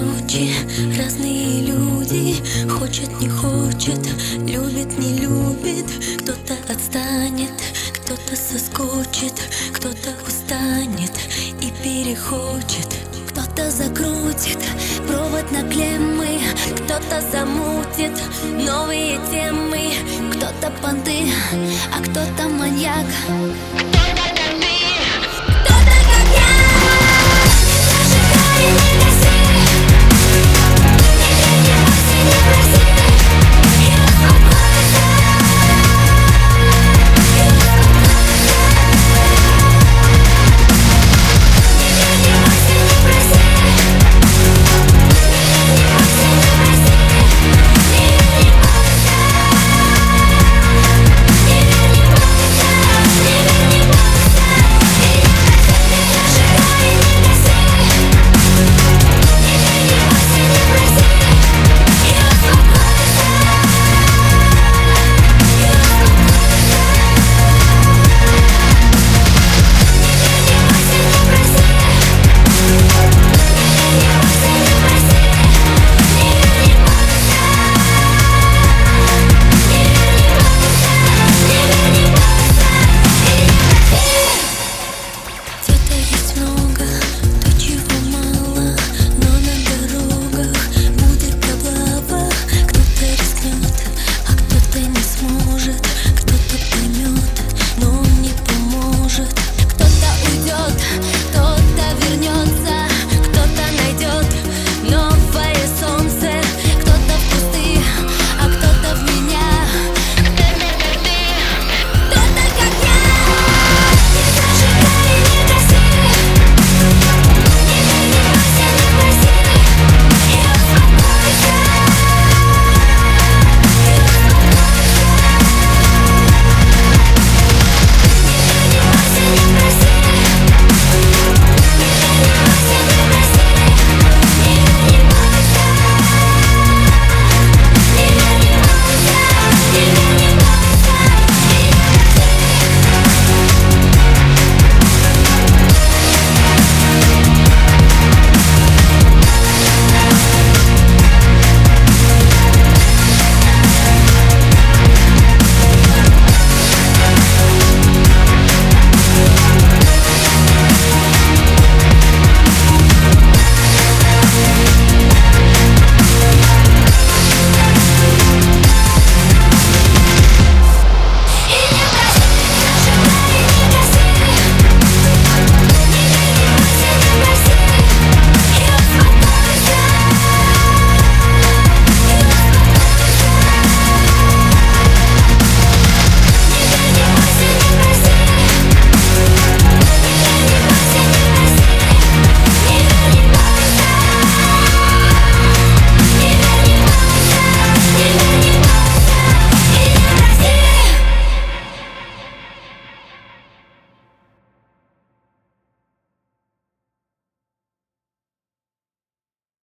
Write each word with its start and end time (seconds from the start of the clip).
ночи. 0.00 0.52
Разные 0.98 1.62
люди 1.62 2.36
Хочет, 2.68 3.20
не 3.20 3.28
хочет, 3.28 4.00
любит, 4.46 4.98
не 4.98 5.18
любит. 5.18 5.86
Кто-то 6.22 6.54
отстанет, 6.72 7.50
кто-то 7.94 8.36
соскочит 8.36 9.34
Кто-то 9.72 10.10
устанет 10.26 11.12
и 11.60 11.72
перехочет. 11.82 12.94
Кто-то 13.28 13.70
закрутит 13.70 14.58
провод 15.06 15.50
на 15.52 15.62
клеммы 15.68 16.40
Кто-то 16.76 17.20
замутит 17.30 18.12
новые 18.42 19.18
темы. 19.30 19.92
Кто-то 20.32 20.72
понты, 20.82 21.24
а 21.92 22.00
кто-то 22.02 22.48
маньяк. 22.48 23.06